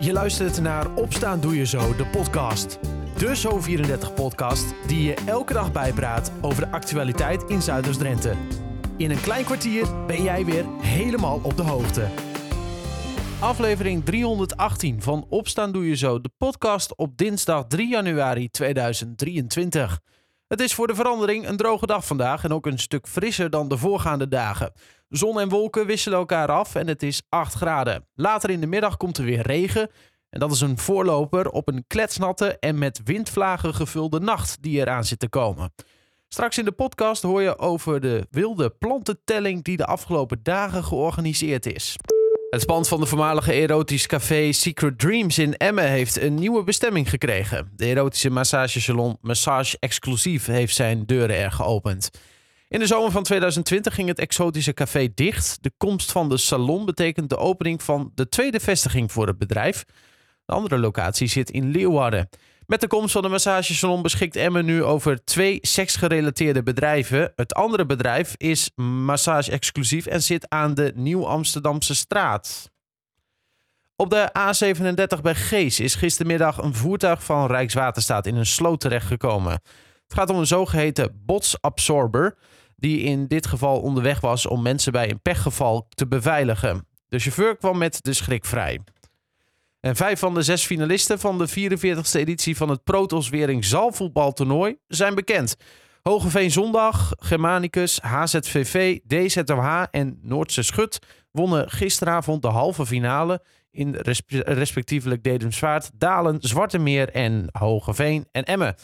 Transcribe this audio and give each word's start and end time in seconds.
Je 0.00 0.12
luistert 0.12 0.60
naar 0.60 0.94
Opstaan 0.94 1.40
Doe 1.40 1.56
Je 1.56 1.66
Zo, 1.66 1.96
de 1.96 2.06
podcast. 2.06 2.78
De 3.16 3.36
Zo34-podcast 3.36 4.74
die 4.86 5.02
je 5.02 5.14
elke 5.26 5.52
dag 5.52 5.72
bijpraat 5.72 6.32
over 6.40 6.64
de 6.64 6.70
actualiteit 6.70 7.42
in 7.42 7.62
Zuiders-Drenthe. 7.62 8.34
In 8.96 9.10
een 9.10 9.20
klein 9.20 9.44
kwartier 9.44 10.06
ben 10.06 10.22
jij 10.22 10.44
weer 10.44 10.64
helemaal 10.80 11.40
op 11.42 11.56
de 11.56 11.62
hoogte. 11.62 12.08
Aflevering 13.40 14.04
318 14.04 15.02
van 15.02 15.26
Opstaan 15.28 15.72
Doe 15.72 15.88
Je 15.88 15.96
Zo, 15.96 16.20
de 16.20 16.30
podcast 16.36 16.96
op 16.96 17.16
dinsdag 17.16 17.66
3 17.66 17.88
januari 17.88 18.48
2023. 18.50 20.00
Het 20.48 20.60
is 20.60 20.74
voor 20.74 20.86
de 20.86 20.94
verandering 20.94 21.48
een 21.48 21.56
droge 21.56 21.86
dag 21.86 22.06
vandaag 22.06 22.44
en 22.44 22.52
ook 22.52 22.66
een 22.66 22.78
stuk 22.78 23.06
frisser 23.06 23.50
dan 23.50 23.68
de 23.68 23.76
voorgaande 23.76 24.28
dagen. 24.28 24.72
Zon 25.08 25.40
en 25.40 25.48
wolken 25.48 25.86
wisselen 25.86 26.18
elkaar 26.18 26.48
af 26.48 26.74
en 26.74 26.86
het 26.86 27.02
is 27.02 27.22
8 27.28 27.54
graden. 27.54 28.06
Later 28.14 28.50
in 28.50 28.60
de 28.60 28.66
middag 28.66 28.96
komt 28.96 29.18
er 29.18 29.24
weer 29.24 29.42
regen. 29.42 29.90
En 30.30 30.40
dat 30.40 30.52
is 30.52 30.60
een 30.60 30.78
voorloper 30.78 31.50
op 31.50 31.68
een 31.68 31.84
kletsnatte 31.86 32.58
en 32.58 32.78
met 32.78 33.00
windvlagen 33.04 33.74
gevulde 33.74 34.20
nacht 34.20 34.62
die 34.62 34.80
eraan 34.80 35.04
zit 35.04 35.18
te 35.18 35.28
komen. 35.28 35.74
Straks 36.28 36.58
in 36.58 36.64
de 36.64 36.72
podcast 36.72 37.22
hoor 37.22 37.42
je 37.42 37.58
over 37.58 38.00
de 38.00 38.26
wilde 38.30 38.70
plantentelling 38.70 39.64
die 39.64 39.76
de 39.76 39.86
afgelopen 39.86 40.40
dagen 40.42 40.84
georganiseerd 40.84 41.66
is. 41.66 41.96
Het 42.50 42.66
pand 42.66 42.88
van 42.88 43.00
de 43.00 43.06
voormalige 43.06 43.52
erotisch 43.52 44.06
café 44.06 44.52
Secret 44.52 44.98
Dreams 44.98 45.38
in 45.38 45.56
Emmen 45.56 45.88
heeft 45.88 46.20
een 46.20 46.34
nieuwe 46.34 46.62
bestemming 46.64 47.10
gekregen. 47.10 47.72
De 47.76 47.86
erotische 47.86 48.30
massagesalon 48.30 49.18
Massage 49.20 49.76
Exclusief 49.80 50.46
heeft 50.46 50.74
zijn 50.74 51.06
deuren 51.06 51.36
er 51.36 51.52
geopend. 51.52 52.10
In 52.68 52.78
de 52.78 52.86
zomer 52.86 53.10
van 53.10 53.22
2020 53.22 53.94
ging 53.94 54.08
het 54.08 54.18
exotische 54.18 54.74
café 54.74 55.08
dicht. 55.14 55.58
De 55.60 55.72
komst 55.76 56.12
van 56.12 56.28
de 56.28 56.36
salon 56.36 56.84
betekent 56.84 57.28
de 57.28 57.36
opening 57.36 57.82
van 57.82 58.12
de 58.14 58.28
tweede 58.28 58.60
vestiging 58.60 59.12
voor 59.12 59.26
het 59.26 59.38
bedrijf. 59.38 59.84
De 60.44 60.52
andere 60.52 60.78
locatie 60.78 61.26
zit 61.26 61.50
in 61.50 61.70
Leeuwarden. 61.70 62.28
Met 62.68 62.80
de 62.80 62.86
komst 62.86 63.12
van 63.12 63.22
de 63.22 63.28
massagesalon 63.28 64.02
beschikt 64.02 64.36
Emmen 64.36 64.64
nu 64.64 64.82
over 64.84 65.24
twee 65.24 65.58
seksgerelateerde 65.60 66.62
bedrijven. 66.62 67.32
Het 67.36 67.54
andere 67.54 67.86
bedrijf 67.86 68.34
is 68.36 68.70
Massage 68.74 69.50
Exclusief 69.50 70.06
en 70.06 70.22
zit 70.22 70.48
aan 70.48 70.74
de 70.74 70.92
Nieuw-Amsterdamse 70.94 71.94
straat. 71.94 72.70
Op 73.96 74.10
de 74.10 74.30
A37 74.38 75.22
bij 75.22 75.34
Gees 75.34 75.80
is 75.80 75.94
gistermiddag 75.94 76.58
een 76.58 76.74
voertuig 76.74 77.24
van 77.24 77.46
Rijkswaterstaat 77.46 78.26
in 78.26 78.36
een 78.36 78.46
sloot 78.46 78.80
terechtgekomen. 78.80 79.52
Het 79.52 80.14
gaat 80.14 80.30
om 80.30 80.38
een 80.38 80.46
zogeheten 80.46 81.22
botsabsorber, 81.24 82.38
die 82.76 83.00
in 83.00 83.26
dit 83.26 83.46
geval 83.46 83.80
onderweg 83.80 84.20
was 84.20 84.46
om 84.46 84.62
mensen 84.62 84.92
bij 84.92 85.10
een 85.10 85.22
pechgeval 85.22 85.86
te 85.88 86.06
beveiligen. 86.06 86.86
De 87.08 87.18
chauffeur 87.18 87.56
kwam 87.56 87.78
met 87.78 87.98
de 88.02 88.12
schrik 88.12 88.44
vrij. 88.44 88.80
En 89.80 89.96
vijf 89.96 90.18
van 90.18 90.34
de 90.34 90.42
zes 90.42 90.66
finalisten 90.66 91.18
van 91.18 91.38
de 91.38 91.48
44e 91.48 92.12
editie 92.12 92.56
van 92.56 92.68
het 92.68 92.84
Protos 92.84 93.28
Wering 93.28 93.64
zaalvoetbaltoernooi 93.64 94.76
zijn 94.88 95.14
bekend. 95.14 95.56
Hogeveen 96.02 96.50
Zondag, 96.50 97.12
Germanicus, 97.18 98.00
HZVV, 98.00 98.98
DZOH 99.06 99.82
en 99.90 100.18
Noordse 100.22 100.62
Schut 100.62 100.98
wonnen 101.30 101.70
gisteravond 101.70 102.42
de 102.42 102.48
halve 102.48 102.86
finale 102.86 103.42
in 103.70 103.94
respectievelijk 104.44 105.22
Dedemsvaart, 105.22 105.90
Dalen, 105.94 106.36
Zwarte 106.40 106.78
Meer 106.78 107.08
en 107.10 107.48
Hogeveen 107.52 108.28
en 108.32 108.44
Emmen. 108.44 108.74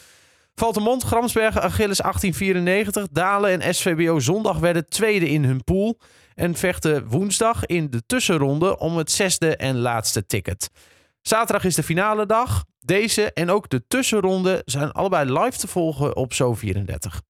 Valtemont, 0.55 1.03
Gramsbergen, 1.03 1.61
Achilles 1.61 1.97
1894, 1.97 3.07
Dalen 3.11 3.61
en 3.61 3.75
SVBO 3.75 4.19
Zondag 4.19 4.57
werden 4.59 4.89
tweede 4.89 5.29
in 5.29 5.43
hun 5.43 5.63
pool 5.63 5.99
en 6.33 6.55
vechten 6.55 7.07
woensdag 7.07 7.65
in 7.65 7.89
de 7.89 8.05
tussenronde 8.05 8.79
om 8.79 8.97
het 8.97 9.11
zesde 9.11 9.55
en 9.55 9.77
laatste 9.77 10.25
ticket. 10.25 10.69
Zaterdag 11.21 11.63
is 11.63 11.75
de 11.75 11.83
finale 11.83 12.25
dag. 12.25 12.63
Deze 12.79 13.33
en 13.33 13.49
ook 13.49 13.69
de 13.69 13.87
tussenronde 13.87 14.61
zijn 14.65 14.91
allebei 14.91 15.39
live 15.39 15.57
te 15.57 15.67
volgen 15.67 16.15
op 16.15 16.33
Zo34. 16.33 17.21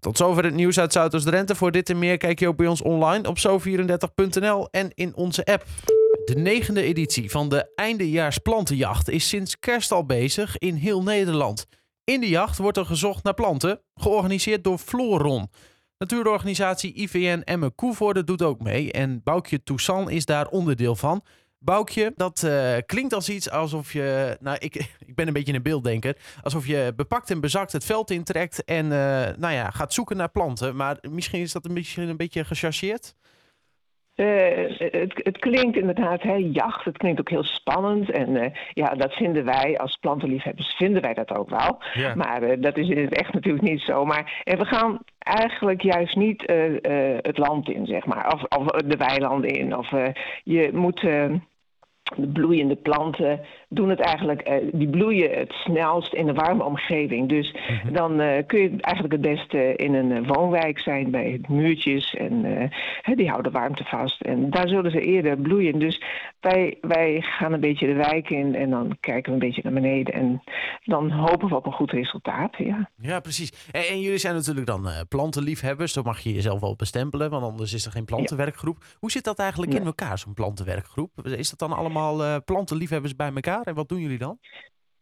Tot 0.00 0.16
zover 0.16 0.44
het 0.44 0.54
nieuws 0.54 0.78
uit 0.78 0.92
Zuidoost-Drenthe. 0.92 1.54
Voor 1.54 1.70
dit 1.70 1.90
en 1.90 1.98
meer 1.98 2.16
kijk 2.16 2.38
je 2.38 2.48
ook 2.48 2.56
bij 2.56 2.66
ons 2.66 2.82
online 2.82 3.28
op 3.28 3.38
zo34.nl 3.38 4.68
en 4.70 4.90
in 4.94 5.16
onze 5.16 5.44
app. 5.44 5.64
De 6.24 6.34
negende 6.36 6.82
editie 6.82 7.30
van 7.30 7.48
de 7.48 7.72
eindejaarsplantenjacht 7.74 9.08
is 9.08 9.28
sinds 9.28 9.58
kerst 9.58 9.92
al 9.92 10.06
bezig 10.06 10.58
in 10.58 10.74
heel 10.74 11.02
Nederland. 11.02 11.66
In 12.04 12.20
de 12.20 12.28
jacht 12.28 12.58
wordt 12.58 12.76
er 12.76 12.86
gezocht 12.86 13.24
naar 13.24 13.34
planten, 13.34 13.80
georganiseerd 13.94 14.64
door 14.64 14.78
Floron. 14.78 15.50
Natuurorganisatie 15.98 16.94
IVN 16.94 17.42
Emmen 17.44 17.74
Koevoorde 17.74 18.24
doet 18.24 18.42
ook 18.42 18.60
mee 18.60 18.92
en 18.92 19.22
Boukje 19.22 19.62
Toussaint 19.62 20.10
is 20.10 20.24
daar 20.24 20.48
onderdeel 20.48 20.96
van. 20.96 21.24
Boukje, 21.58 22.12
dat 22.16 22.42
uh, 22.42 22.76
klinkt 22.86 23.12
als 23.12 23.28
iets 23.28 23.50
alsof 23.50 23.92
je, 23.92 24.36
nou 24.40 24.56
ik, 24.60 24.74
ik 25.06 25.14
ben 25.14 25.26
een 25.26 25.32
beetje 25.32 25.52
een 25.52 25.62
beelddenker, 25.62 26.16
alsof 26.42 26.66
je 26.66 26.92
bepakt 26.96 27.30
en 27.30 27.40
bezakt 27.40 27.72
het 27.72 27.84
veld 27.84 28.10
intrekt 28.10 28.64
en 28.64 28.84
uh, 28.84 28.90
nou 29.36 29.52
ja, 29.52 29.70
gaat 29.70 29.92
zoeken 29.92 30.16
naar 30.16 30.30
planten. 30.30 30.76
Maar 30.76 30.98
misschien 31.10 31.40
is 31.40 31.52
dat 31.52 31.64
een 31.64 31.74
beetje, 31.74 32.02
een 32.02 32.16
beetje 32.16 32.44
gechargeerd? 32.44 33.14
Uh, 34.16 34.78
het, 34.78 35.20
het, 35.22 35.38
klinkt 35.38 35.76
inderdaad, 35.76 36.22
hè, 36.22 36.34
jacht, 36.34 36.84
het 36.84 36.96
klinkt 36.96 37.20
ook 37.20 37.30
heel 37.30 37.44
spannend. 37.44 38.10
En 38.10 38.30
uh, 38.30 38.46
ja, 38.72 38.94
dat 38.94 39.12
vinden 39.12 39.44
wij 39.44 39.78
als 39.78 39.96
plantenliefhebbers, 39.96 40.74
vinden 40.76 41.02
wij 41.02 41.14
dat 41.14 41.36
ook 41.36 41.48
wel. 41.48 41.82
Ja. 41.94 42.14
Maar 42.14 42.42
uh, 42.42 42.62
dat 42.62 42.76
is 42.76 42.88
in 42.88 43.04
het 43.04 43.18
echt 43.18 43.32
natuurlijk 43.32 43.64
niet 43.64 43.80
zo. 43.80 44.04
Maar 44.04 44.42
en 44.44 44.58
we 44.58 44.64
gaan 44.64 44.98
eigenlijk 45.18 45.82
juist 45.82 46.16
niet 46.16 46.42
het 47.22 47.38
land 47.38 47.68
in, 47.68 47.86
zeg 47.86 48.06
maar. 48.06 48.32
Of, 48.32 48.58
of 48.58 48.66
de 48.66 48.96
weilanden 48.96 49.50
in. 49.50 49.76
Of 49.76 49.90
je 50.42 50.70
moet 50.72 51.00
de 52.16 52.28
bloeiende 52.32 52.76
planten 52.76 53.40
doen 53.74 53.88
het 53.88 54.00
eigenlijk, 54.00 54.48
uh, 54.48 54.54
die 54.72 54.88
bloeien 54.88 55.38
het 55.38 55.52
snelst 55.52 56.12
in 56.12 56.28
een 56.28 56.34
warme 56.34 56.64
omgeving. 56.64 57.28
Dus 57.28 57.52
mm-hmm. 57.52 57.92
dan 57.92 58.20
uh, 58.20 58.28
kun 58.46 58.60
je 58.60 58.76
eigenlijk 58.80 59.14
het 59.14 59.22
beste 59.22 59.76
in 59.76 59.94
een 59.94 60.10
uh, 60.10 60.28
woonwijk 60.28 60.78
zijn 60.78 61.10
bij 61.10 61.40
muurtjes 61.48 62.14
en 62.14 62.70
die 63.14 63.28
houden 63.28 63.52
warmte 63.52 63.84
vast. 63.84 64.20
En 64.20 64.50
daar 64.50 64.68
zullen 64.68 64.90
ze 64.90 65.00
eerder 65.00 65.36
bloeien. 65.36 65.78
Dus 65.78 66.02
wij, 66.40 66.78
wij 66.80 67.20
gaan 67.20 67.52
een 67.52 67.60
beetje 67.60 67.86
de 67.86 67.92
wijk 67.94 68.30
in 68.30 68.54
en 68.54 68.70
dan 68.70 68.96
kijken 69.00 69.32
we 69.32 69.32
een 69.32 69.46
beetje 69.46 69.62
naar 69.64 69.72
beneden 69.72 70.14
en 70.14 70.42
dan 70.84 71.10
hopen 71.10 71.48
we 71.48 71.56
op 71.56 71.66
een 71.66 71.72
goed 71.72 71.90
resultaat. 71.90 72.56
Ja, 72.56 72.90
ja 72.96 73.20
precies. 73.20 73.68
En, 73.70 73.82
en 73.88 74.00
jullie 74.00 74.18
zijn 74.18 74.34
natuurlijk 74.34 74.66
dan 74.66 74.88
plantenliefhebbers, 75.08 75.92
zo 75.92 76.02
mag 76.02 76.20
je 76.20 76.32
jezelf 76.32 76.60
wel 76.60 76.76
bestempelen, 76.76 77.30
want 77.30 77.44
anders 77.44 77.72
is 77.72 77.86
er 77.86 77.92
geen 77.92 78.04
plantenwerkgroep. 78.04 78.76
Ja. 78.80 78.86
Hoe 78.98 79.10
zit 79.10 79.24
dat 79.24 79.38
eigenlijk 79.38 79.72
ja. 79.72 79.78
in 79.78 79.86
elkaar, 79.86 80.18
zo'n 80.18 80.34
plantenwerkgroep? 80.34 81.10
Is 81.22 81.50
dat 81.50 81.68
dan 81.68 81.78
allemaal 81.78 82.42
plantenliefhebbers 82.42 83.16
bij 83.16 83.32
elkaar? 83.34 83.63
En 83.64 83.74
wat 83.74 83.88
doen 83.88 84.00
jullie 84.00 84.18
dan? 84.18 84.38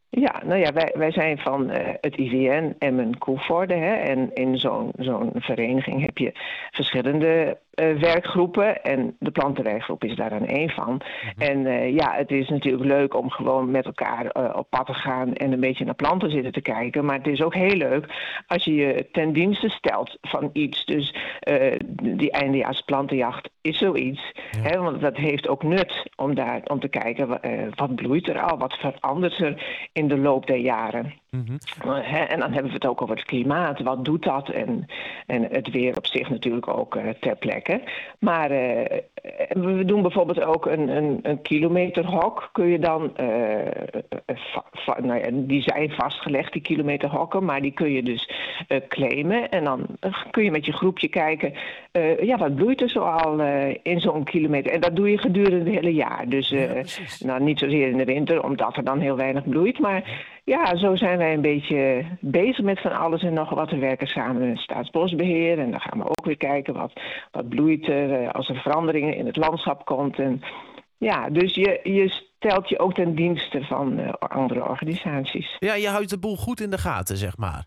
Ja, 0.08 0.42
nou 0.44 0.60
ja, 0.60 0.72
wij, 0.72 0.92
wij 0.96 1.10
zijn 1.10 1.38
van 1.38 1.70
uh, 1.70 1.76
het 2.00 2.16
IVN 2.16 2.74
Emmen 2.78 3.18
Koevoorde. 3.18 3.74
Hè, 3.74 3.94
en 3.94 4.34
in 4.34 4.58
zo'n 4.58 4.92
zo'n 4.98 5.30
vereniging 5.34 6.00
heb 6.00 6.18
je 6.18 6.32
verschillende 6.70 7.58
uh, 7.80 8.00
werkgroepen. 8.00 8.82
En 8.82 9.16
de 9.18 9.30
plantenwerkgroep 9.30 10.04
is 10.04 10.16
daar 10.16 10.32
aan 10.32 10.46
één 10.46 10.70
van. 10.70 10.92
Mm-hmm. 10.92 11.32
En 11.36 11.58
uh, 11.58 11.94
ja, 11.94 12.14
het 12.14 12.30
is 12.30 12.48
natuurlijk 12.48 12.84
leuk 12.84 13.14
om 13.14 13.30
gewoon 13.30 13.70
met 13.70 13.84
elkaar 13.84 14.54
op 14.56 14.70
pad 14.70 14.86
te 14.86 14.94
gaan 14.94 15.34
en 15.34 15.52
een 15.52 15.60
beetje 15.60 15.84
naar 15.84 15.94
planten 15.94 16.30
zitten 16.30 16.52
te 16.52 16.60
kijken. 16.60 17.04
Maar 17.04 17.16
het 17.16 17.26
is 17.26 17.42
ook 17.42 17.54
heel 17.54 17.76
leuk 17.76 18.06
als 18.46 18.64
je 18.64 18.74
je 18.74 19.06
ten 19.12 19.32
dienste 19.32 19.68
stelt 19.68 20.18
van 20.20 20.50
iets. 20.52 20.84
Dus 20.84 21.14
die 22.02 22.30
eindejaars 22.30 22.80
plantenjacht 22.80 23.50
is 23.60 23.78
zoiets. 23.78 24.32
Ja. 24.50 24.60
Hè, 24.62 24.78
want 24.78 25.00
dat 25.00 25.16
heeft 25.16 25.48
ook 25.48 25.62
nut 25.62 26.10
om, 26.16 26.34
daar, 26.34 26.60
om 26.64 26.80
te 26.80 26.88
kijken 26.88 27.28
wat 27.74 27.94
bloeit 27.94 28.28
er 28.28 28.40
al, 28.40 28.58
wat 28.58 28.74
verandert 28.74 29.38
er 29.38 29.88
in 29.92 30.08
de 30.08 30.18
loop 30.18 30.46
der 30.46 30.56
jaren. 30.56 31.20
Mm-hmm. 31.36 31.58
En 32.28 32.40
dan 32.40 32.52
hebben 32.52 32.70
we 32.70 32.76
het 32.76 32.86
ook 32.86 33.02
over 33.02 33.16
het 33.16 33.24
klimaat. 33.24 33.80
Wat 33.80 34.04
doet 34.04 34.22
dat? 34.22 34.48
En, 34.48 34.86
en 35.26 35.42
het 35.42 35.70
weer 35.70 35.96
op 35.96 36.06
zich 36.06 36.30
natuurlijk 36.30 36.68
ook 36.68 36.94
uh, 36.94 37.08
ter 37.20 37.36
plekke. 37.36 37.82
Maar 38.18 38.50
uh, 38.50 38.58
we 39.48 39.82
doen 39.84 40.02
bijvoorbeeld 40.02 40.44
ook 40.44 40.66
een, 40.66 40.88
een, 40.88 41.18
een 41.22 41.42
kilometerhok. 41.42 42.48
Kun 42.52 42.66
je 42.66 42.78
dan, 42.78 43.12
uh, 43.20 43.26
nou 45.02 45.18
ja, 45.18 45.28
die 45.32 45.62
zijn 45.62 45.90
vastgelegd, 45.90 46.52
die 46.52 46.62
kilometerhokken, 46.62 47.44
maar 47.44 47.60
die 47.60 47.72
kun 47.72 47.92
je 47.92 48.02
dus 48.02 48.30
claimen. 48.88 49.50
En 49.50 49.64
dan 49.64 49.86
kun 50.30 50.44
je 50.44 50.50
met 50.50 50.66
je 50.66 50.72
groepje 50.72 51.08
kijken, 51.08 51.52
ja, 52.20 52.36
wat 52.36 52.54
bloeit 52.54 52.80
er 52.80 52.90
zoal 52.90 53.40
in 53.82 54.00
zo'n 54.00 54.24
kilometer? 54.24 54.72
En 54.72 54.80
dat 54.80 54.96
doe 54.96 55.10
je 55.10 55.18
gedurende 55.18 55.58
het 55.58 55.74
hele 55.74 55.94
jaar. 55.94 56.28
Dus 56.28 56.48
ja, 56.48 56.82
nou, 57.18 57.42
niet 57.42 57.58
zozeer 57.58 57.88
in 57.88 57.96
de 57.96 58.04
winter, 58.04 58.44
omdat 58.44 58.76
er 58.76 58.84
dan 58.84 59.00
heel 59.00 59.16
weinig 59.16 59.48
bloeit. 59.48 59.78
Maar 59.78 60.30
ja, 60.44 60.76
zo 60.76 60.96
zijn 60.96 61.18
wij 61.18 61.32
een 61.34 61.40
beetje 61.40 62.04
bezig 62.20 62.64
met 62.64 62.80
van 62.80 62.98
alles 62.98 63.22
en 63.22 63.32
nog 63.32 63.50
wat. 63.50 63.70
We 63.70 63.78
werken 63.78 64.06
samen 64.06 64.48
met 64.48 64.58
Staatsbosbeheer 64.58 65.58
en 65.58 65.70
dan 65.70 65.80
gaan 65.80 65.98
we 65.98 66.08
ook 66.08 66.24
weer 66.24 66.36
kijken 66.36 66.74
wat, 66.74 66.92
wat 67.30 67.48
bloeit 67.48 67.88
er 67.88 68.32
als 68.32 68.48
er 68.48 68.56
veranderingen 68.56 69.16
in 69.16 69.26
het 69.26 69.36
landschap 69.36 69.84
komt. 69.84 70.18
En 70.18 70.42
ja, 70.98 71.30
dus 71.30 71.54
je, 71.54 71.80
je 71.82 72.08
stelt 72.08 72.68
je 72.68 72.78
ook 72.78 72.94
ten 72.94 73.14
dienste 73.14 73.64
van 73.64 73.98
uh, 73.98 74.12
andere 74.18 74.68
organisaties. 74.68 75.56
Ja, 75.58 75.74
je 75.74 75.88
houdt 75.88 76.10
de 76.10 76.18
boel 76.18 76.36
goed 76.36 76.60
in 76.60 76.70
de 76.70 76.78
gaten, 76.78 77.16
zeg 77.16 77.36
maar. 77.36 77.64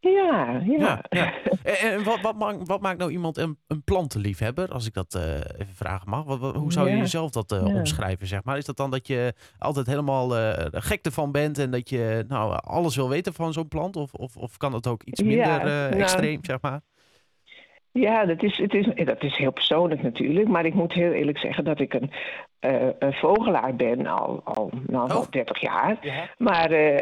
Ja, 0.00 0.60
ja. 0.64 1.04
ja, 1.08 1.32
En, 1.62 2.04
wat, 2.04 2.20
wat, 2.20 2.36
maakt, 2.36 2.68
wat, 2.68 2.80
maakt 2.80 2.98
nou 2.98 3.10
iemand 3.10 3.36
een, 3.36 3.58
een 3.66 3.82
plantenliefhebber, 3.82 4.72
als 4.72 4.86
ik 4.86 4.94
dat 4.94 5.14
uh, 5.14 5.34
even 5.34 5.74
vragen 5.74 6.08
mag? 6.08 6.24
Wat, 6.24 6.54
hoe 6.56 6.72
zou 6.72 6.90
je 6.90 6.96
jezelf 6.96 7.30
dat 7.30 7.52
uh, 7.52 7.64
omschrijven, 7.64 8.26
zeg 8.26 8.44
maar? 8.44 8.56
Is 8.56 8.64
dat 8.64 8.76
dan 8.76 8.90
dat 8.90 9.06
je 9.06 9.34
altijd 9.58 9.86
helemaal 9.86 10.36
uh, 10.36 10.52
gek 10.70 11.04
ervan 11.04 11.32
bent 11.32 11.58
en 11.58 11.70
dat 11.70 11.88
je 11.88 12.24
nou, 12.28 12.58
alles 12.62 12.96
wil 12.96 13.08
weten 13.08 13.34
van 13.34 13.52
zo'n 13.52 13.68
plant? 13.68 13.96
Of, 13.96 14.14
of, 14.14 14.36
of 14.36 14.56
kan 14.56 14.72
het 14.72 14.86
ook 14.86 15.02
iets 15.02 15.22
minder 15.22 15.64
nou, 15.64 15.92
extreem, 15.94 16.38
zeg 16.44 16.60
maar? 16.60 16.80
Ja, 17.92 18.24
dat 18.24 18.42
is, 18.42 18.56
het 18.56 18.74
is, 18.74 18.88
dat 19.04 19.22
is 19.22 19.36
heel 19.36 19.52
persoonlijk 19.52 20.02
natuurlijk. 20.02 20.48
Maar 20.48 20.64
ik 20.64 20.74
moet 20.74 20.92
heel 20.92 21.12
eerlijk 21.12 21.38
zeggen 21.38 21.64
dat 21.64 21.80
ik 21.80 21.94
een, 21.94 22.10
uh, 22.60 22.88
een 22.98 23.12
vogelaar 23.12 23.76
ben 23.76 24.06
al, 24.06 24.40
al, 24.44 24.70
nou, 24.86 25.10
al 25.10 25.26
30 25.30 25.60
jaar. 25.60 25.98
Maar, 26.38 26.72
uh, 26.72 26.94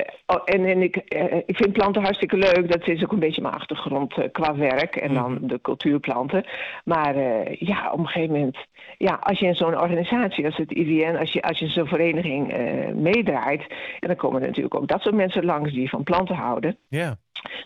en, 0.44 0.64
en 0.64 0.82
ik, 0.82 0.96
uh, 1.14 1.37
ik 1.46 1.56
vind 1.56 1.73
planten 1.73 2.02
hartstikke 2.02 2.37
leuk. 2.37 2.70
Dat 2.70 2.88
is 2.88 3.02
ook 3.02 3.12
een 3.12 3.19
beetje 3.19 3.43
mijn 3.43 3.55
achtergrond 3.55 4.31
qua 4.32 4.56
werk. 4.56 4.96
En 4.96 5.14
dan 5.14 5.32
mhm. 5.32 5.46
de 5.46 5.61
cultuurplanten. 5.61 6.44
Maar 6.85 7.17
ja, 7.64 7.93
op 7.93 7.99
een 7.99 8.06
gegeven 8.06 8.35
moment... 8.35 8.56
Ja, 8.99 9.19
als 9.23 9.39
je 9.39 9.47
in 9.47 9.55
zo'n 9.55 9.81
organisatie 9.81 10.45
als 10.45 10.56
het 10.56 10.73
IVN... 10.73 11.17
Als 11.17 11.33
je, 11.33 11.43
als 11.43 11.59
je 11.59 11.69
zo'n 11.69 11.87
vereniging 11.87 12.55
meedraait... 12.95 13.67
En 14.00 14.09
dan 14.09 14.17
komen 14.17 14.41
er 14.41 14.47
natuurlijk 14.47 14.75
ook 14.75 14.89
dat 14.89 15.00
soort 15.00 15.15
mensen 15.15 15.45
langs 15.45 15.73
die 15.73 15.89
van 15.89 16.03
planten 16.03 16.37
houden. 16.37 16.77
Ja. 16.89 17.17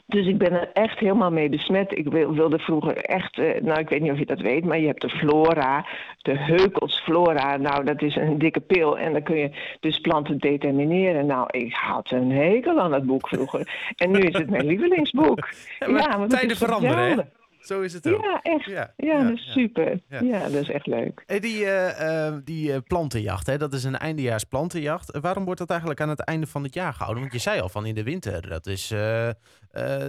Dus 0.07 0.27
ik 0.27 0.39
ben 0.39 0.53
er 0.53 0.71
echt 0.73 0.99
helemaal 0.99 1.31
mee 1.31 1.49
besmet. 1.49 1.99
Ik 1.99 2.09
wilde 2.11 2.59
vroeger 2.59 2.97
echt, 2.97 3.39
uh, 3.39 3.61
nou 3.61 3.81
ik 3.81 3.89
weet 3.89 4.01
niet 4.01 4.13
of 4.13 4.19
je 4.19 4.27
dat 4.27 4.41
weet, 4.41 4.65
maar 4.65 4.79
je 4.79 4.87
hebt 4.87 5.01
de 5.01 5.09
flora, 5.09 5.87
de 6.19 6.39
heukelsflora. 6.39 7.57
Nou, 7.57 7.85
dat 7.85 8.03
is 8.03 8.17
een 8.17 8.39
dikke 8.39 8.61
pil 8.61 8.99
en 8.99 9.13
dan 9.13 9.23
kun 9.23 9.37
je 9.37 9.77
dus 9.81 10.01
planten 10.01 10.39
determineren. 10.39 11.27
Nou, 11.27 11.47
ik 11.51 11.75
had 11.75 12.11
een 12.11 12.31
hekel 12.31 12.81
aan 12.81 12.91
dat 12.91 13.07
boek 13.07 13.29
vroeger. 13.29 13.93
En 13.97 14.11
nu 14.11 14.19
is 14.19 14.39
het 14.39 14.51
mijn 14.51 14.67
lievelingsboek. 14.73 15.49
Ja, 15.79 16.17
maar 16.17 16.29
tijden 16.29 16.57
veranderen, 16.57 17.33
zo 17.63 17.81
is 17.81 17.93
het 17.93 18.13
ook. 18.13 18.25
Ja, 18.25 18.41
echt. 18.43 18.65
Ja, 18.65 18.93
ja, 18.97 19.23
dat 19.23 19.33
is 19.33 19.53
super. 19.53 20.01
Ja. 20.09 20.39
dat 20.39 20.53
is 20.53 20.71
echt 20.71 20.87
leuk. 20.87 21.23
Hey, 21.27 21.41
die 21.41 21.65
uh, 21.65 22.37
die 22.45 22.71
uh, 22.71 22.77
plantenjacht, 22.87 23.47
hè, 23.47 23.59
dat 23.59 23.73
is 23.73 23.85
een 23.85 23.99
eindejaars 23.99 24.45
plantenjacht. 24.45 25.19
Waarom 25.21 25.45
wordt 25.45 25.61
dat 25.61 25.71
eigenlijk 25.71 26.01
aan 26.01 26.09
het 26.09 26.25
einde 26.25 26.47
van 26.47 26.63
het 26.63 26.75
jaar 26.75 26.93
gehouden? 26.93 27.21
Want 27.21 27.35
je 27.35 27.41
zei 27.41 27.61
al 27.61 27.69
van 27.69 27.87
in 27.87 27.95
de 27.95 28.03
winter, 28.03 28.49
dat 28.49 28.67
is, 28.67 28.93
uh, 28.93 29.29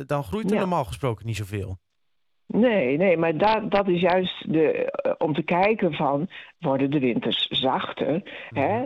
dan 0.06 0.24
groeit 0.24 0.52
er 0.52 0.58
normaal 0.58 0.86
gesproken 0.86 1.26
niet 1.26 1.38
zoveel. 1.38 1.78
Nee, 2.48 2.98
nee, 2.98 3.18
maar 3.18 3.38
dat, 3.38 3.72
dat 3.72 3.88
is 3.88 4.02
juist 4.02 4.54
de, 4.54 4.94
om 5.18 5.34
te 5.34 5.44
kijken 5.44 5.94
van, 5.94 6.30
worden 6.60 6.92
de 6.92 7.00
winters 7.00 7.48
zachter? 7.50 8.12
Mm 8.12 8.62
hè? 8.62 8.86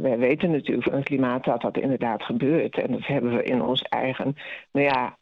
wij 0.00 0.18
weten 0.18 0.50
natuurlijk 0.50 0.86
van 0.86 0.96
het 0.96 1.04
klimaat 1.04 1.44
dat 1.44 1.60
dat 1.60 1.76
inderdaad 1.76 2.22
gebeurt. 2.22 2.78
En 2.78 2.92
dat 2.92 3.06
hebben 3.06 3.36
we 3.36 3.42
in 3.42 3.62
ons 3.62 3.82
eigen, 3.82 4.36
nou 4.72 4.86
ja, 4.86 5.16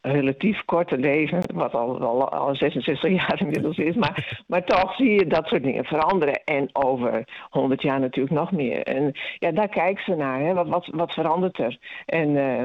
relatief 0.00 0.64
korte 0.64 0.98
leven, 0.98 1.42
wat 1.54 1.74
al, 1.74 2.00
al, 2.00 2.28
al 2.28 2.54
66 2.54 3.10
jaar 3.10 3.40
inmiddels 3.40 3.76
is, 3.78 3.94
maar, 3.94 4.38
maar 4.46 4.64
toch 4.64 4.94
zie 4.94 5.10
je 5.10 5.26
dat 5.26 5.46
soort 5.46 5.62
dingen 5.62 5.84
veranderen. 5.84 6.44
En 6.44 6.68
over 6.72 7.28
100 7.50 7.82
jaar 7.82 8.00
natuurlijk 8.00 8.34
nog 8.34 8.52
meer. 8.52 8.82
En 8.82 9.12
ja, 9.38 9.50
daar 9.50 9.68
kijken 9.68 10.04
ze 10.04 10.14
naar. 10.14 10.40
Hè. 10.40 10.54
Wat, 10.54 10.68
wat, 10.68 10.86
wat 10.86 11.12
verandert 11.12 11.58
er? 11.58 11.78
En 12.06 12.28
uh, 12.28 12.62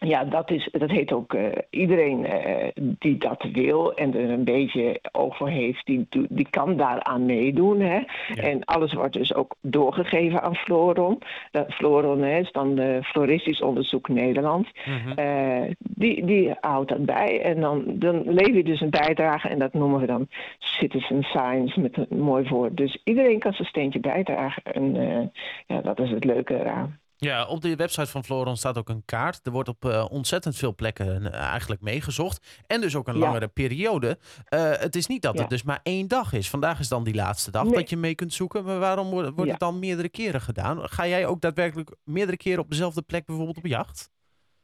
ja, 0.00 0.24
dat, 0.24 0.50
is, 0.50 0.68
dat 0.72 0.90
heet 0.90 1.12
ook 1.12 1.34
uh, 1.34 1.46
iedereen 1.70 2.24
uh, 2.24 2.68
die 2.74 3.16
dat 3.16 3.46
wil 3.52 3.94
en 3.94 4.14
er 4.14 4.30
een 4.30 4.44
beetje 4.44 5.00
oog 5.12 5.36
voor 5.36 5.48
heeft, 5.48 5.86
die, 5.86 6.06
die 6.28 6.46
kan 6.50 6.76
daaraan 6.76 7.26
meedoen. 7.26 7.80
Hè? 7.80 8.00
En 8.34 8.64
alles 8.64 8.92
wordt 8.92 9.12
dus 9.12 9.34
ook 9.34 9.54
doorgegeven 9.60 10.42
aan 10.42 10.54
Floron. 10.54 11.18
Dat, 11.50 11.72
Floron 11.74 12.22
hè, 12.22 12.38
is 12.38 12.52
dan 12.52 12.74
de 12.74 13.00
Floristisch 13.02 13.62
Onderzoek 13.62 14.08
Nederland. 14.08 14.68
Mm 14.84 14.94
-hmm. 14.94 15.74
die, 15.78 16.26
die 16.26 16.54
houdt 16.60 16.88
dat 16.88 17.04
bij 17.04 17.42
en 17.42 17.60
dan, 17.60 17.84
dan 17.86 18.22
lever 18.32 18.54
je 18.54 18.64
dus 18.64 18.80
een 18.80 18.90
bijdrage 18.90 19.48
en 19.48 19.58
dat 19.58 19.72
noemen 19.72 20.00
we 20.00 20.06
dan 20.06 20.28
citizen 20.58 21.22
science 21.22 21.80
met 21.80 21.96
een 21.96 22.20
mooi 22.20 22.48
woord. 22.48 22.76
Dus 22.76 23.00
iedereen 23.04 23.38
kan 23.38 23.52
zijn 23.52 23.68
steentje 23.68 24.00
bijdragen 24.00 24.62
en 24.62 24.92
ja, 25.66 25.80
dat 25.80 26.00
is 26.00 26.10
het 26.10 26.24
leuke 26.24 26.60
eraan. 26.60 26.98
Ja, 27.20 27.46
op 27.46 27.60
de 27.60 27.76
website 27.76 28.06
van 28.06 28.24
Floron 28.24 28.56
staat 28.56 28.78
ook 28.78 28.88
een 28.88 29.02
kaart. 29.04 29.46
Er 29.46 29.52
wordt 29.52 29.68
op 29.68 29.84
uh, 29.84 30.06
ontzettend 30.10 30.56
veel 30.56 30.74
plekken 30.74 31.22
uh, 31.22 31.34
eigenlijk 31.34 31.80
meegezocht. 31.80 32.62
En 32.66 32.80
dus 32.80 32.96
ook 32.96 33.08
een 33.08 33.18
langere 33.18 33.48
periode. 33.48 34.18
Uh, 34.54 34.70
het 34.70 34.96
is 34.96 35.06
niet 35.06 35.22
dat 35.22 35.34
ja. 35.34 35.40
het 35.40 35.50
dus 35.50 35.62
maar 35.62 35.80
één 35.82 36.08
dag 36.08 36.32
is. 36.32 36.50
Vandaag 36.50 36.78
is 36.78 36.88
dan 36.88 37.04
die 37.04 37.14
laatste 37.14 37.50
dag 37.50 37.64
nee. 37.64 37.74
dat 37.74 37.90
je 37.90 37.96
mee 37.96 38.14
kunt 38.14 38.32
zoeken. 38.32 38.64
Maar 38.64 38.78
waarom 38.78 39.10
wordt, 39.10 39.28
wordt 39.28 39.44
ja. 39.44 39.50
het 39.50 39.60
dan 39.60 39.78
meerdere 39.78 40.08
keren 40.08 40.40
gedaan? 40.40 40.88
Ga 40.88 41.06
jij 41.06 41.26
ook 41.26 41.40
daadwerkelijk 41.40 41.96
meerdere 42.04 42.36
keren 42.36 42.60
op 42.60 42.70
dezelfde 42.70 43.02
plek 43.02 43.26
bijvoorbeeld 43.26 43.56
op 43.56 43.66
jacht? 43.66 44.10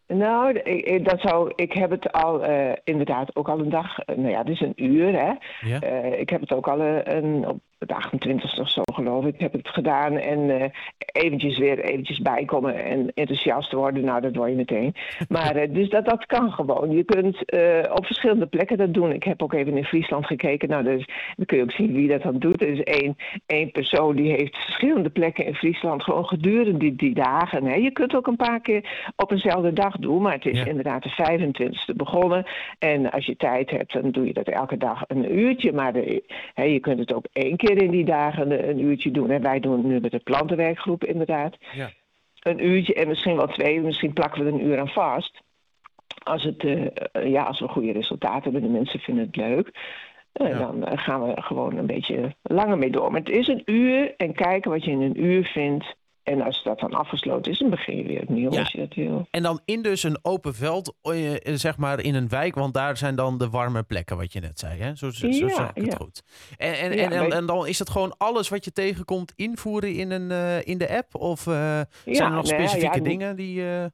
Nou, 0.06 0.58
ik, 0.58 1.04
dat 1.04 1.20
zou, 1.20 1.52
ik 1.56 1.72
heb 1.72 1.90
het 1.90 2.12
al 2.12 2.48
uh, 2.48 2.72
inderdaad 2.84 3.36
ook 3.36 3.48
al 3.48 3.58
een 3.58 3.70
dag, 3.70 4.06
nou 4.06 4.28
ja, 4.28 4.38
het 4.38 4.48
is 4.48 4.60
een 4.60 4.84
uur 4.84 5.12
hè. 5.12 5.32
Ja. 5.68 5.82
Uh, 5.82 6.20
ik 6.20 6.30
heb 6.30 6.40
het 6.40 6.52
ook 6.52 6.68
al 6.68 6.80
een, 6.80 7.48
op 7.48 7.60
de 7.88 7.94
28 7.94 8.58
of 8.58 8.70
zo 8.70 8.82
geloof 8.92 9.24
ik, 9.24 9.40
heb 9.40 9.52
het 9.52 9.68
gedaan. 9.68 10.16
En 10.16 10.38
uh, 10.38 10.64
eventjes 11.12 11.58
weer 11.58 11.78
eventjes 11.78 12.18
bijkomen 12.18 12.84
en 12.84 13.12
enthousiast 13.14 13.72
worden. 13.72 14.04
Nou, 14.04 14.20
dat 14.20 14.36
word 14.36 14.50
je 14.50 14.56
meteen. 14.56 14.94
Maar 15.28 15.56
uh, 15.56 15.74
dus 15.74 15.88
dat, 15.88 16.04
dat 16.04 16.26
kan 16.26 16.52
gewoon. 16.52 16.90
Je 16.90 17.04
kunt 17.04 17.54
uh, 17.54 17.94
op 17.94 18.06
verschillende 18.06 18.46
plekken 18.46 18.78
dat 18.78 18.94
doen. 18.94 19.12
Ik 19.12 19.24
heb 19.24 19.42
ook 19.42 19.52
even 19.52 19.76
in 19.76 19.84
Friesland 19.84 20.26
gekeken. 20.26 20.68
Nou, 20.68 20.84
dus, 20.84 21.08
dan 21.36 21.46
kun 21.46 21.56
je 21.56 21.62
ook 21.62 21.72
zien 21.72 21.92
wie 21.92 22.08
dat 22.08 22.22
dan 22.22 22.38
doet. 22.38 22.62
Er 22.62 22.68
is 22.68 22.82
één, 22.82 23.16
één 23.46 23.70
persoon 23.70 24.16
die 24.16 24.32
heeft 24.32 24.56
verschillende 24.56 25.10
plekken 25.10 25.46
in 25.46 25.54
Friesland 25.54 26.02
gewoon 26.02 26.26
gedurende 26.26 26.78
die, 26.78 26.96
die 26.96 27.14
dagen. 27.14 27.64
Hè. 27.64 27.74
Je 27.74 27.90
kunt 27.90 28.16
ook 28.16 28.26
een 28.26 28.36
paar 28.36 28.60
keer 28.60 29.12
op 29.16 29.30
eenzelfde 29.30 29.72
dag 29.72 29.96
doen. 29.96 30.22
Maar 30.22 30.32
het 30.32 30.46
is 30.46 30.58
ja. 30.58 30.66
inderdaad 30.66 31.02
de 31.02 31.10
25e 31.10 31.96
begonnen. 31.96 32.44
En 32.78 33.10
als 33.10 33.26
je 33.26 33.36
tijd 33.36 33.70
hebt, 33.70 33.92
dan 33.92 34.10
doe 34.10 34.26
je 34.26 34.32
dat 34.32 34.48
elke 34.48 34.76
dag 34.76 35.02
een 35.06 35.38
uurtje. 35.38 35.72
Maar 35.72 35.92
de, 35.92 36.22
hè, 36.54 36.64
je 36.64 36.80
kunt 36.80 36.98
het 36.98 37.14
ook 37.14 37.26
één 37.32 37.56
keer 37.56 37.73
in 37.82 37.90
die 37.90 38.04
dagen 38.04 38.68
een 38.68 38.80
uurtje 38.80 39.10
doen. 39.10 39.30
En 39.30 39.42
wij 39.42 39.60
doen 39.60 39.86
nu 39.86 40.00
met 40.00 40.10
de 40.10 40.18
plantenwerkgroep 40.18 41.04
inderdaad. 41.04 41.56
Ja. 41.72 41.90
Een 42.42 42.64
uurtje 42.64 42.94
en 42.94 43.08
misschien 43.08 43.36
wel 43.36 43.46
twee. 43.46 43.80
Misschien 43.80 44.12
plakken 44.12 44.44
we 44.44 44.50
er 44.50 44.54
een 44.54 44.66
uur 44.66 44.78
aan 44.78 44.88
vast. 44.88 45.42
Als, 46.22 46.42
het, 46.42 46.62
uh, 46.62 46.86
ja, 47.12 47.42
als 47.42 47.60
we 47.60 47.68
goede 47.68 47.92
resultaten 47.92 48.42
hebben, 48.42 48.62
de 48.62 48.78
mensen 48.78 49.00
vinden 49.00 49.26
het 49.26 49.36
leuk. 49.36 49.70
Uh, 50.42 50.48
ja. 50.48 50.58
Dan 50.58 50.98
gaan 50.98 51.22
we 51.22 51.42
gewoon 51.42 51.76
een 51.76 51.86
beetje 51.86 52.34
langer 52.42 52.78
mee 52.78 52.90
door. 52.90 53.10
Maar 53.10 53.20
het 53.20 53.28
is 53.28 53.48
een 53.48 53.62
uur 53.64 54.14
en 54.16 54.34
kijken 54.34 54.70
wat 54.70 54.84
je 54.84 54.90
in 54.90 55.00
een 55.00 55.24
uur 55.24 55.44
vindt. 55.44 55.94
En 56.24 56.40
als 56.40 56.62
dat 56.62 56.78
dan 56.78 56.92
afgesloten 56.92 57.52
is, 57.52 57.58
dan 57.58 57.70
begin 57.70 57.96
je 57.96 58.02
weer 58.02 58.22
opnieuw 58.22 58.52
ja. 58.52 58.58
als 58.58 58.72
je 58.72 58.78
dat 58.78 58.94
wil. 58.94 59.26
En 59.30 59.42
dan 59.42 59.60
in 59.64 59.82
dus 59.82 60.02
een 60.02 60.18
open 60.22 60.54
veld, 60.54 60.94
eh, 61.02 61.32
zeg 61.54 61.76
maar 61.76 62.00
in 62.00 62.14
een 62.14 62.28
wijk, 62.28 62.54
want 62.54 62.74
daar 62.74 62.96
zijn 62.96 63.14
dan 63.14 63.38
de 63.38 63.50
warme 63.50 63.82
plekken, 63.82 64.16
wat 64.16 64.32
je 64.32 64.40
net 64.40 64.58
zei. 64.58 64.80
Hè? 64.80 64.96
Zo, 64.96 65.10
zo, 65.10 65.26
ja, 65.26 65.70
ik 65.74 65.84
het 65.84 65.94
goed. 65.94 66.22
En, 66.56 66.74
en, 66.78 67.10
en, 67.10 67.32
en, 67.32 67.46
dan 67.46 67.66
is 67.66 67.78
het 67.78 67.90
gewoon 67.90 68.14
alles 68.18 68.48
wat 68.48 68.64
je 68.64 68.72
tegenkomt 68.72 69.32
invoeren 69.36 69.94
in, 69.94 70.10
een, 70.10 70.30
uh, 70.30 70.66
in 70.66 70.78
de 70.78 70.96
app? 70.96 71.14
Of 71.14 71.46
uh, 71.46 71.80
zijn 72.04 72.22
er 72.22 72.30
nog 72.30 72.46
specifieke 72.46 73.00
dingen 73.00 73.36
die... 73.36 73.60
Uh... 73.60 73.84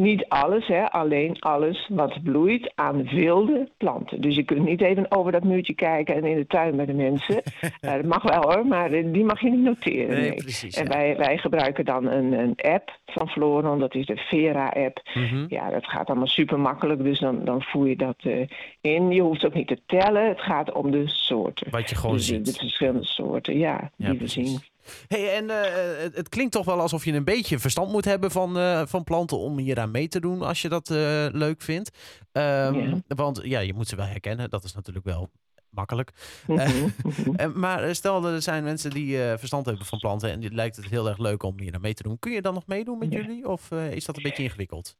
Niet 0.00 0.24
alles, 0.28 0.66
hè, 0.66 0.90
alleen 0.90 1.36
alles 1.40 1.88
wat 1.88 2.22
bloeit 2.22 2.72
aan 2.74 3.08
wilde 3.08 3.68
planten. 3.76 4.20
Dus 4.20 4.36
je 4.36 4.42
kunt 4.42 4.64
niet 4.64 4.80
even 4.80 5.10
over 5.10 5.32
dat 5.32 5.44
muurtje 5.44 5.74
kijken 5.74 6.14
en 6.14 6.24
in 6.24 6.36
de 6.36 6.46
tuin 6.46 6.76
bij 6.76 6.86
de 6.86 6.94
mensen. 6.94 7.42
uh, 7.80 7.92
dat 7.94 8.04
mag 8.04 8.22
wel 8.22 8.42
hoor, 8.42 8.66
maar 8.66 8.90
die 8.90 9.24
mag 9.24 9.40
je 9.40 9.50
niet 9.50 9.60
noteren. 9.60 10.08
Nee, 10.08 10.28
nee. 10.28 10.34
Precies, 10.34 10.76
en 10.76 10.84
ja. 10.84 10.90
wij, 10.90 11.16
wij 11.16 11.38
gebruiken 11.38 11.84
dan 11.84 12.06
een, 12.06 12.32
een 12.32 12.54
app 12.56 12.98
van 13.06 13.28
Floron, 13.28 13.78
dat 13.78 13.94
is 13.94 14.06
de 14.06 14.16
Vera-app. 14.16 15.02
Mm 15.14 15.24
-hmm. 15.24 15.44
Ja, 15.48 15.70
dat 15.70 15.86
gaat 15.86 16.08
allemaal 16.08 16.26
super 16.26 16.60
makkelijk, 16.60 17.02
dus 17.02 17.18
dan, 17.18 17.44
dan 17.44 17.62
voer 17.62 17.88
je 17.88 17.96
dat 17.96 18.24
uh, 18.24 18.46
in. 18.80 19.10
Je 19.10 19.20
hoeft 19.20 19.46
ook 19.46 19.54
niet 19.54 19.68
te 19.68 19.80
tellen, 19.86 20.28
het 20.28 20.40
gaat 20.40 20.72
om 20.72 20.90
de 20.90 21.08
soorten. 21.08 21.70
Wat 21.70 21.90
je 21.90 21.96
gewoon 21.96 22.16
dus 22.16 22.26
ziet. 22.26 22.46
De 22.46 22.52
verschillende 22.52 23.04
soorten, 23.04 23.58
ja, 23.58 23.90
ja 23.96 24.08
die 24.08 24.16
precies. 24.16 24.42
we 24.42 24.48
zien. 24.48 24.74
Hey, 25.06 25.34
en 25.34 25.44
uh, 25.44 25.56
het, 26.02 26.16
het, 26.16 26.28
klinkt 26.28 26.52
toch 26.52 26.64
wel 26.64 26.80
alsof 26.80 27.04
je 27.04 27.12
een 27.12 27.24
beetje 27.24 27.58
verstand 27.58 27.92
moet 27.92 28.04
hebben 28.04 28.30
van, 28.30 28.58
uh, 28.58 28.82
van 28.86 29.04
planten 29.04 29.38
om 29.38 29.58
hier 29.58 29.78
aan 29.78 29.90
mee 29.90 30.08
te 30.08 30.20
doen 30.20 30.42
als 30.42 30.62
je 30.62 30.68
dat 30.68 30.90
uh, 30.90 31.26
leuk 31.32 31.62
vindt. 31.62 31.98
Um, 32.32 32.42
ja. 32.42 33.00
Want 33.06 33.40
ja, 33.42 33.60
je 33.60 33.74
moet 33.74 33.88
ze 33.88 33.96
wel 33.96 34.06
herkennen, 34.06 34.50
dat 34.50 34.64
is 34.64 34.74
natuurlijk 34.74 35.06
wel 35.06 35.30
makkelijk. 35.70 36.12
Mm 36.46 36.58
-hmm. 36.58 37.58
maar 37.60 37.94
stel 37.94 38.26
er 38.26 38.42
zijn 38.42 38.64
mensen 38.64 38.90
die 38.90 39.16
verstand 39.16 39.66
hebben 39.66 39.86
van 39.86 39.98
planten 39.98 40.30
en 40.30 40.40
die 40.40 40.54
lijkt 40.54 40.76
het 40.76 40.88
heel 40.88 41.08
erg 41.08 41.18
leuk 41.18 41.42
om 41.42 41.60
hier 41.60 41.74
aan 41.74 41.80
mee 41.80 41.94
te 41.94 42.02
doen. 42.02 42.18
Kun 42.18 42.32
je 42.32 42.42
dan 42.42 42.54
nog 42.54 42.66
meedoen 42.66 42.98
met 42.98 43.12
jullie 43.12 43.48
of 43.48 43.70
is 43.70 44.04
dat 44.04 44.16
een 44.16 44.22
beetje 44.22 44.42
ingewikkeld? 44.42 44.96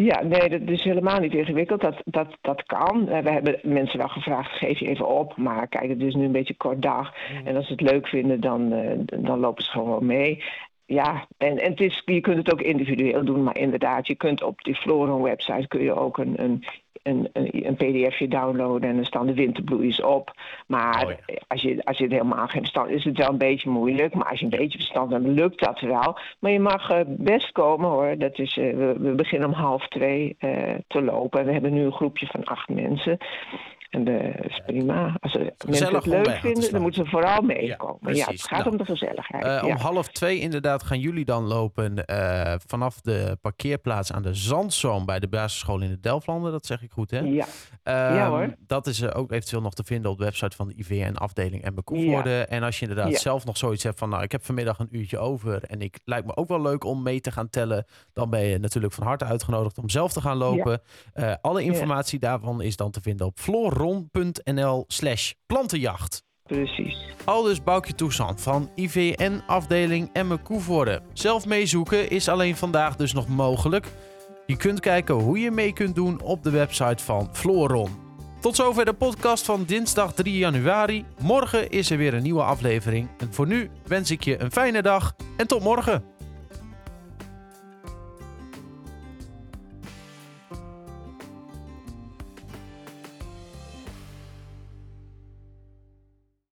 Ja, 0.00 0.22
nee, 0.22 0.48
dat 0.48 0.68
is 0.68 0.84
helemaal 0.84 1.20
niet 1.20 1.34
ingewikkeld. 1.34 1.80
Dat, 1.80 2.02
dat, 2.04 2.36
dat 2.40 2.62
kan. 2.62 3.04
We 3.04 3.30
hebben 3.30 3.60
mensen 3.62 3.98
wel 3.98 4.08
gevraagd, 4.08 4.50
geef 4.58 4.78
je 4.78 4.88
even 4.88 5.08
op. 5.08 5.36
Maar 5.36 5.68
kijk, 5.68 5.88
het 5.88 6.00
is 6.00 6.14
nu 6.14 6.24
een 6.24 6.32
beetje 6.32 6.56
kort 6.56 6.82
dag. 6.82 7.14
En 7.44 7.56
als 7.56 7.66
ze 7.66 7.72
het 7.72 7.90
leuk 7.90 8.06
vinden, 8.06 8.40
dan, 8.40 8.72
uh, 8.72 8.90
dan 9.04 9.38
lopen 9.38 9.64
ze 9.64 9.70
gewoon 9.70 10.06
mee. 10.06 10.44
Ja, 10.86 11.26
en, 11.38 11.58
en 11.58 11.70
het 11.70 11.80
is, 11.80 12.02
je 12.04 12.20
kunt 12.20 12.36
het 12.36 12.52
ook 12.52 12.60
individueel 12.60 13.24
doen. 13.24 13.42
Maar 13.42 13.58
inderdaad, 13.58 14.06
je 14.06 14.14
kunt 14.14 14.42
op 14.42 14.62
die 14.62 14.74
Floron 14.74 15.22
website 15.22 15.68
kun 15.68 15.82
je 15.82 15.94
ook 15.94 16.18
een, 16.18 16.42
een 16.42 16.64
een, 17.02 17.28
een, 17.32 17.66
een 17.66 17.74
pdfje 17.74 18.28
downloaden 18.28 18.88
en 18.88 18.96
dan 18.96 19.04
staan 19.04 19.26
de 19.26 19.34
winterbloeiers 19.34 20.02
op. 20.02 20.34
Maar 20.66 21.06
Oh 21.06 21.38
als, 21.50 21.62
je, 21.62 21.84
als 21.84 21.98
je 21.98 22.04
er 22.04 22.10
helemaal 22.10 22.46
geen 22.46 22.60
verstand 22.60 22.90
is 22.90 23.04
het 23.04 23.18
wel 23.18 23.28
een 23.28 23.38
beetje 23.38 23.70
moeilijk. 23.70 24.14
Maar 24.14 24.28
als 24.28 24.38
je 24.38 24.44
een 24.44 24.58
beetje 24.58 24.78
verstand 24.78 25.10
hebt, 25.10 25.26
lukt 25.26 25.60
dat 25.60 25.80
wel. 25.80 26.18
Maar 26.38 26.50
je 26.50 26.60
mag 26.60 26.90
eh, 26.90 27.00
best 27.06 27.52
komen 27.52 27.90
hoor. 27.90 28.18
Dat 28.18 28.38
is, 28.38 28.58
eh, 28.58 28.76
we, 28.76 28.96
we 28.98 29.14
beginnen 29.14 29.48
om 29.48 29.54
half 29.54 29.88
twee 29.88 30.36
eh, 30.38 30.74
te 30.86 31.02
lopen. 31.02 31.44
We 31.44 31.52
hebben 31.52 31.72
nu 31.72 31.84
een 31.84 31.92
groepje 31.92 32.26
van 32.26 32.44
acht 32.44 32.68
mensen. 32.68 33.18
En 33.90 34.04
dat 34.04 34.14
is 34.42 34.60
prima. 34.66 35.16
Als 35.20 35.32
ze 35.32 35.52
mensen 35.66 35.94
het 35.94 36.06
leuk 36.06 36.30
vinden, 36.30 36.70
dan 36.72 36.82
moeten 36.82 37.04
ze 37.04 37.10
vooral 37.10 37.42
meekomen. 37.42 38.14
Ja, 38.14 38.26
het 38.26 38.42
gaat 38.42 38.58
Nou, 38.58 38.70
om 38.70 38.76
de 38.76 38.84
gezelligheid. 38.84 39.44
Eh, 39.44 39.64
om 39.66 39.76
half 39.76 40.08
twee 40.08 40.38
inderdaad 40.40 40.82
gaan 40.82 41.00
jullie 41.00 41.24
dan 41.24 41.44
lopen 41.44 42.04
eh, 42.06 42.54
vanaf 42.66 43.00
de 43.00 43.38
parkeerplaats 43.40 44.12
aan 44.12 44.22
de 44.22 44.34
Zandzoom 44.34 45.06
bij 45.06 45.20
de 45.20 45.28
basisschool 45.28 45.80
in 45.80 45.88
de 45.88 46.00
Delflanden. 46.00 46.52
Dat 46.52 46.66
zeg 46.66 46.82
ik 46.82 46.90
goed, 46.90 47.10
hè? 47.10 47.18
ja. 47.18 47.46
Ehm, 47.82 48.14
Ja, 48.14 48.28
hoor. 48.28 48.54
Dat 48.66 48.86
is 48.86 49.00
eh, 49.00 49.18
ook 49.18 49.32
eventueel 49.32 49.62
nog 49.62 49.74
te 49.74 49.84
vinden 49.84 50.10
op 50.10 50.18
de 50.18 50.24
website 50.24 50.56
van 50.56 50.68
de 50.68 50.74
IVN-afdeling 50.76 51.62
en 51.62 51.84
Koevoorde. 51.84 52.44
En 52.44 52.62
als 52.62 52.78
je 52.78 52.86
inderdaad 52.86 53.14
zelf 53.14 53.44
nog 53.44 53.56
zoiets 53.56 53.82
hebt 53.82 53.98
van, 53.98 54.08
nou, 54.08 54.22
ik 54.22 54.32
heb 54.32 54.44
vanmiddag 54.44 54.78
een 54.78 54.88
uurtje 54.90 55.18
over 55.18 55.62
en 55.62 55.80
ik 55.80 55.98
lijkt 56.04 56.26
me 56.26 56.36
ook 56.36 56.48
wel 56.48 56.62
leuk 56.62 56.84
om 56.84 57.02
mee 57.02 57.20
te 57.20 57.30
gaan 57.30 57.50
tellen, 57.50 57.84
dan 58.12 58.30
ben 58.30 58.40
je 58.40 58.58
natuurlijk 58.58 58.92
van 58.94 59.06
harte 59.06 59.24
uitgenodigd 59.24 59.78
om 59.78 59.88
zelf 59.88 60.12
te 60.12 60.20
gaan 60.20 60.36
lopen. 60.36 60.80
Eh, 61.12 61.34
alle 61.40 61.62
informatie 61.62 62.18
daarvan 62.18 62.62
is 62.62 62.76
dan 62.76 62.90
te 62.90 63.00
vinden 63.00 63.26
op 63.26 63.40
floron.nl 63.80 64.84
slash 64.86 65.32
plantenjacht. 65.46 66.22
Precies. 66.42 66.96
Aldus 67.24 67.62
Boukje 67.62 67.94
Toestand 67.94 68.40
van 68.40 68.70
IVN 68.74 69.42
afdeling 69.46 70.10
Emme 70.12 70.36
Koevoorde. 70.36 71.02
Zelf 71.12 71.46
meezoeken 71.46 72.10
is 72.10 72.28
alleen 72.28 72.56
vandaag 72.56 72.96
dus 72.96 73.12
nog 73.12 73.28
mogelijk. 73.28 73.86
Je 74.46 74.56
kunt 74.56 74.80
kijken 74.80 75.14
hoe 75.14 75.38
je 75.38 75.50
mee 75.50 75.72
kunt 75.72 75.94
doen 75.94 76.22
op 76.22 76.42
de 76.42 76.50
website 76.50 77.04
van 77.04 77.28
Floron. 77.32 77.90
Tot 78.40 78.56
zover 78.56 78.84
de 78.84 78.92
podcast 78.92 79.44
van 79.44 79.64
dinsdag 79.64 80.14
3 80.14 80.36
januari. 80.36 81.04
Morgen 81.22 81.70
is 81.70 81.90
er 81.90 81.96
weer 81.96 82.14
een 82.14 82.22
nieuwe 82.22 82.42
aflevering. 82.42 83.08
En 83.18 83.32
voor 83.32 83.46
nu 83.46 83.70
wens 83.86 84.10
ik 84.10 84.24
je 84.24 84.40
een 84.40 84.52
fijne 84.52 84.82
dag 84.82 85.14
en 85.36 85.46
tot 85.46 85.62
morgen. 85.62 86.04